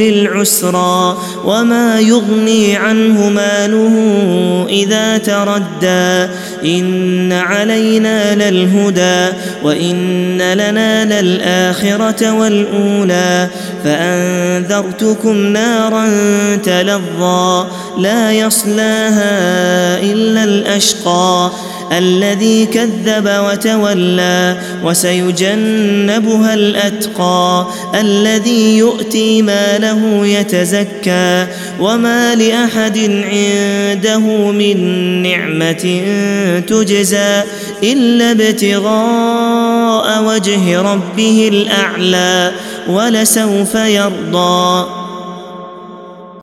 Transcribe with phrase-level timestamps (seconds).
[0.00, 3.96] للعسرى وما يغني عنه ماله
[4.68, 6.32] إذا تردى.
[6.64, 13.48] إن علينا للهدى وإن لنا للآخرة والأولى.
[13.84, 16.06] فأنذرتكم نارا
[16.56, 17.66] تلظى
[17.98, 19.30] لا يصلاها
[20.02, 21.50] إلا الأشقى.
[21.92, 27.66] الذي كذب وتولى وسيجنبها الأتقى
[28.00, 31.46] الذي يؤتي ماله يتزكى
[31.80, 34.18] وما لأحد عنده
[34.50, 34.76] من
[35.22, 36.02] نعمة
[36.68, 37.42] تجزى
[37.82, 42.52] إلا ابتغاء وجه ربه الأعلى
[42.88, 44.99] ولسوف يرضى